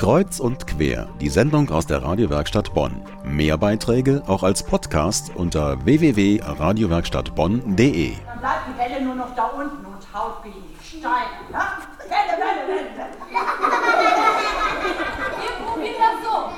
Kreuz 0.00 0.40
und 0.40 0.66
quer, 0.66 1.06
die 1.20 1.28
Sendung 1.28 1.68
aus 1.68 1.86
der 1.86 2.02
Radiowerkstatt 2.02 2.72
Bonn. 2.72 3.02
Mehr 3.22 3.58
Beiträge 3.58 4.22
auch 4.26 4.42
als 4.42 4.62
Podcast 4.62 5.30
unter 5.34 5.84
www.radiowerkstattbonn.de. 5.84 8.14
Dann 8.14 8.40
bleibt 8.40 8.62
die 8.66 8.78
Welle 8.78 9.04
nur 9.04 9.14
noch 9.14 9.36
da 9.36 9.48
unten 9.48 9.84
und 9.84 10.14
haut 10.14 10.42
die 10.42 10.54
Steine. 10.82 11.10
Ne? 11.52 11.60
Welle, 12.08 12.38
Welle, 12.40 12.66
Welle. 12.66 12.86
Wir 15.36 15.52
probieren 15.66 16.00
das 16.00 16.16
so. 16.24 16.48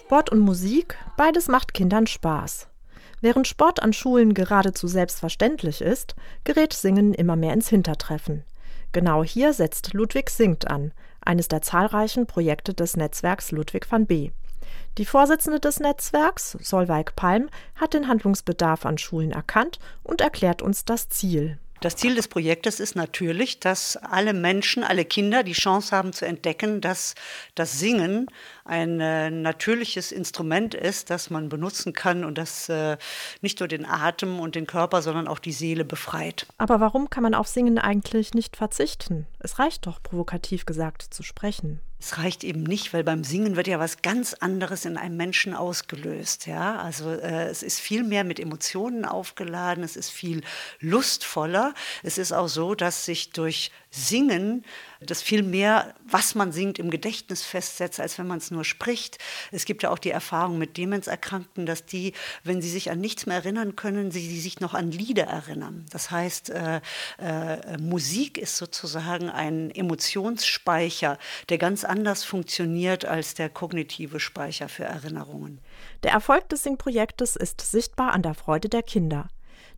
Sport 0.00 0.30
und 0.32 0.40
Musik, 0.40 0.98
beides 1.16 1.48
macht 1.48 1.72
Kindern 1.72 2.06
Spaß. 2.06 2.68
Während 3.22 3.46
Sport 3.46 3.80
an 3.80 3.92
Schulen 3.92 4.34
geradezu 4.34 4.88
selbstverständlich 4.88 5.80
ist, 5.80 6.16
gerät 6.42 6.72
Singen 6.72 7.14
immer 7.14 7.36
mehr 7.36 7.54
ins 7.54 7.68
Hintertreffen. 7.68 8.42
Genau 8.90 9.22
hier 9.22 9.52
setzt 9.52 9.94
Ludwig 9.94 10.28
Singt 10.28 10.68
an, 10.68 10.92
eines 11.20 11.46
der 11.46 11.62
zahlreichen 11.62 12.26
Projekte 12.26 12.74
des 12.74 12.96
Netzwerks 12.96 13.52
Ludwig 13.52 13.90
van 13.90 14.06
B. 14.06 14.32
Die 14.98 15.04
Vorsitzende 15.04 15.60
des 15.60 15.78
Netzwerks, 15.78 16.58
Solveig 16.60 17.14
Palm, 17.14 17.48
hat 17.76 17.94
den 17.94 18.08
Handlungsbedarf 18.08 18.84
an 18.84 18.98
Schulen 18.98 19.30
erkannt 19.30 19.78
und 20.02 20.20
erklärt 20.20 20.60
uns 20.60 20.84
das 20.84 21.08
Ziel. 21.08 21.58
Das 21.82 21.96
Ziel 21.96 22.14
des 22.14 22.28
Projektes 22.28 22.78
ist 22.78 22.94
natürlich, 22.94 23.58
dass 23.58 23.96
alle 23.96 24.34
Menschen, 24.34 24.84
alle 24.84 25.04
Kinder 25.04 25.42
die 25.42 25.52
Chance 25.52 25.90
haben 25.90 26.12
zu 26.12 26.24
entdecken, 26.24 26.80
dass 26.80 27.16
das 27.56 27.80
Singen 27.80 28.28
ein 28.64 29.00
äh, 29.00 29.32
natürliches 29.32 30.12
Instrument 30.12 30.76
ist, 30.76 31.10
das 31.10 31.28
man 31.28 31.48
benutzen 31.48 31.92
kann 31.92 32.24
und 32.24 32.38
das 32.38 32.68
äh, 32.68 32.98
nicht 33.40 33.58
nur 33.58 33.66
den 33.66 33.84
Atem 33.84 34.38
und 34.38 34.54
den 34.54 34.68
Körper, 34.68 35.02
sondern 35.02 35.26
auch 35.26 35.40
die 35.40 35.50
Seele 35.50 35.84
befreit. 35.84 36.46
Aber 36.56 36.78
warum 36.78 37.10
kann 37.10 37.24
man 37.24 37.34
auf 37.34 37.48
Singen 37.48 37.78
eigentlich 37.78 38.32
nicht 38.32 38.56
verzichten? 38.56 39.26
Es 39.40 39.58
reicht 39.58 39.88
doch, 39.88 40.00
provokativ 40.00 40.66
gesagt, 40.66 41.02
zu 41.02 41.24
sprechen. 41.24 41.80
Es 42.04 42.18
reicht 42.18 42.42
eben 42.42 42.64
nicht, 42.64 42.92
weil 42.92 43.04
beim 43.04 43.22
Singen 43.22 43.54
wird 43.54 43.68
ja 43.68 43.78
was 43.78 44.02
ganz 44.02 44.34
anderes 44.34 44.86
in 44.86 44.96
einem 44.96 45.16
Menschen 45.16 45.54
ausgelöst. 45.54 46.48
Ja? 46.48 46.80
Also 46.80 47.12
äh, 47.12 47.44
es 47.44 47.62
ist 47.62 47.78
viel 47.78 48.02
mehr 48.02 48.24
mit 48.24 48.40
Emotionen 48.40 49.04
aufgeladen, 49.04 49.84
es 49.84 49.94
ist 49.94 50.10
viel 50.10 50.42
lustvoller. 50.80 51.74
Es 52.02 52.18
ist 52.18 52.32
auch 52.32 52.48
so, 52.48 52.74
dass 52.74 53.04
sich 53.04 53.30
durch 53.30 53.70
Singen 53.94 54.64
das 55.06 55.22
viel 55.22 55.42
mehr, 55.42 55.94
was 56.06 56.34
man 56.34 56.52
singt, 56.52 56.78
im 56.78 56.90
Gedächtnis 56.90 57.42
festsetzt, 57.42 58.00
als 58.00 58.18
wenn 58.18 58.26
man 58.26 58.38
es 58.38 58.50
nur 58.50 58.64
spricht. 58.64 59.18
Es 59.50 59.64
gibt 59.64 59.82
ja 59.82 59.90
auch 59.90 59.98
die 59.98 60.10
Erfahrung 60.10 60.58
mit 60.58 60.76
Demenzerkrankten, 60.76 61.66
dass 61.66 61.84
die, 61.84 62.12
wenn 62.44 62.62
sie 62.62 62.70
sich 62.70 62.90
an 62.90 63.00
nichts 63.00 63.26
mehr 63.26 63.36
erinnern 63.36 63.76
können, 63.76 64.10
sie, 64.10 64.26
sie 64.26 64.40
sich 64.40 64.60
noch 64.60 64.74
an 64.74 64.90
Lieder 64.90 65.24
erinnern. 65.24 65.86
Das 65.90 66.10
heißt, 66.10 66.50
äh, 66.50 66.80
äh, 67.18 67.78
Musik 67.78 68.38
ist 68.38 68.56
sozusagen 68.56 69.30
ein 69.30 69.70
Emotionsspeicher, 69.70 71.18
der 71.48 71.58
ganz 71.58 71.84
anders 71.84 72.24
funktioniert 72.24 73.04
als 73.04 73.34
der 73.34 73.48
kognitive 73.48 74.20
Speicher 74.20 74.68
für 74.68 74.84
Erinnerungen. 74.84 75.60
Der 76.02 76.12
Erfolg 76.12 76.48
des 76.48 76.62
Singprojektes 76.62 77.36
ist 77.36 77.60
sichtbar 77.60 78.12
an 78.12 78.22
der 78.22 78.34
Freude 78.34 78.68
der 78.68 78.82
Kinder. 78.82 79.28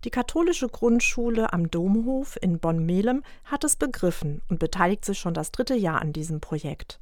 Die 0.04 0.10
katholische 0.10 0.68
Grundschule 0.68 1.52
am 1.52 1.70
Domhof 1.70 2.36
in 2.40 2.58
Bonn-Melem 2.58 3.22
hat 3.44 3.64
es 3.64 3.76
begriffen 3.76 4.42
und 4.48 4.58
beteiligt 4.58 5.04
sich 5.04 5.18
schon 5.18 5.34
das 5.34 5.52
dritte 5.52 5.74
Jahr 5.74 6.00
an 6.02 6.12
diesem 6.12 6.40
Projekt. 6.40 6.98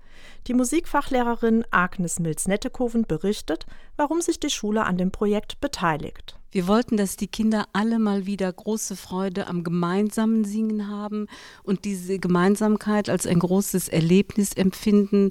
Die 0.47 0.55
Musikfachlehrerin 0.55 1.65
Agnes 1.71 2.19
Milz-Nettekoven 2.19 3.07
berichtet, 3.07 3.67
warum 3.97 4.21
sich 4.21 4.39
die 4.39 4.51
Schule 4.51 4.85
an 4.85 4.97
dem 4.97 5.11
Projekt 5.11 5.61
beteiligt. 5.61 6.39
Wir 6.51 6.67
wollten, 6.67 6.99
dass 6.99 7.17
die 7.17 7.29
Kinder 7.29 7.65
alle 7.73 7.99
mal 7.99 8.27
wieder 8.27 8.53
große 8.53 8.95
Freude 8.95 9.47
am 9.47 9.65
gemeinsamen 9.65 10.45
Singen 10.45 10.89
haben 10.89 11.27
und 11.63 11.87
diese 11.87 12.19
Gemeinsamkeit 12.19 13.09
als 13.09 13.27
ein 13.27 13.39
großes 13.39 13.89
Erlebnis 13.89 14.53
empfinden 14.53 15.31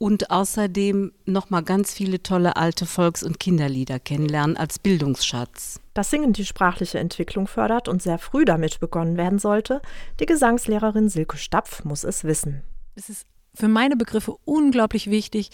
und 0.00 0.30
außerdem 0.30 1.12
noch 1.26 1.50
mal 1.50 1.60
ganz 1.60 1.92
viele 1.92 2.22
tolle 2.22 2.56
alte 2.56 2.86
Volks- 2.86 3.22
und 3.22 3.38
Kinderlieder 3.38 4.00
kennenlernen 4.00 4.56
als 4.56 4.78
Bildungsschatz. 4.78 5.78
Dass 5.92 6.08
Singen 6.08 6.32
die 6.32 6.46
sprachliche 6.46 6.98
Entwicklung 6.98 7.46
fördert 7.46 7.86
und 7.86 8.00
sehr 8.00 8.16
früh 8.16 8.46
damit 8.46 8.80
begonnen 8.80 9.18
werden 9.18 9.38
sollte, 9.38 9.82
die 10.18 10.24
Gesangslehrerin 10.24 11.10
Silke 11.10 11.36
Stapf 11.36 11.84
muss 11.84 12.04
es 12.04 12.24
wissen. 12.24 12.62
Es 12.94 13.10
ist 13.10 13.26
für 13.54 13.68
meine 13.68 13.94
Begriffe 13.94 14.36
unglaublich 14.46 15.10
wichtig, 15.10 15.50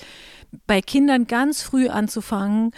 bei 0.68 0.80
Kindern 0.80 1.26
ganz 1.26 1.62
früh 1.62 1.88
anzufangen, 1.88 2.70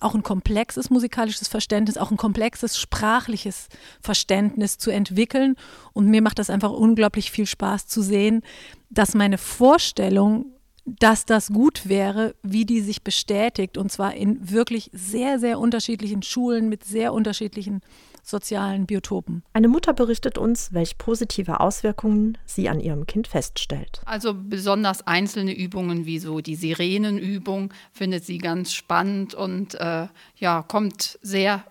auch 0.00 0.14
ein 0.14 0.22
komplexes 0.22 0.88
musikalisches 0.88 1.48
Verständnis, 1.48 1.98
auch 1.98 2.10
ein 2.10 2.16
komplexes 2.16 2.78
sprachliches 2.78 3.68
Verständnis 4.00 4.78
zu 4.78 4.90
entwickeln. 4.90 5.56
Und 5.92 6.06
mir 6.06 6.22
macht 6.22 6.38
das 6.38 6.48
einfach 6.48 6.70
unglaublich 6.70 7.30
viel 7.30 7.44
Spaß 7.46 7.88
zu 7.88 8.00
sehen, 8.00 8.40
dass 8.88 9.14
meine 9.14 9.36
Vorstellung, 9.36 10.46
dass 10.84 11.26
das 11.26 11.48
gut 11.48 11.88
wäre, 11.88 12.34
wie 12.42 12.64
die 12.64 12.80
sich 12.80 13.02
bestätigt. 13.02 13.78
Und 13.78 13.90
zwar 13.92 14.14
in 14.14 14.50
wirklich 14.50 14.90
sehr, 14.92 15.38
sehr 15.38 15.58
unterschiedlichen 15.58 16.22
Schulen 16.22 16.68
mit 16.68 16.84
sehr 16.84 17.12
unterschiedlichen 17.12 17.80
sozialen 18.22 18.86
Biotopen. 18.86 19.42
Eine 19.52 19.68
Mutter 19.68 19.92
berichtet 19.92 20.38
uns, 20.38 20.72
welche 20.72 20.94
positive 20.96 21.60
Auswirkungen 21.60 22.38
sie 22.44 22.68
an 22.68 22.80
ihrem 22.80 23.06
Kind 23.06 23.28
feststellt. 23.28 24.00
Also 24.04 24.34
besonders 24.34 25.06
einzelne 25.06 25.56
Übungen 25.56 26.06
wie 26.06 26.18
so 26.18 26.40
die 26.40 26.54
Sirenenübung 26.54 27.72
findet 27.92 28.24
sie 28.24 28.38
ganz 28.38 28.72
spannend 28.72 29.34
und 29.34 29.74
äh, 29.74 30.08
ja, 30.36 30.62
kommt 30.62 31.18
sehr 31.22 31.64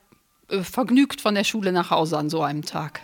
äh, 0.50 0.62
vergnügt 0.62 1.22
von 1.22 1.36
der 1.36 1.44
Schule 1.44 1.72
nach 1.72 1.92
Hause 1.92 2.18
an 2.18 2.30
so 2.30 2.42
einem 2.42 2.64
Tag. 2.64 3.02